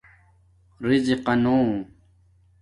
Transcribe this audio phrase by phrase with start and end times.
[0.81, 1.85] رزِقانو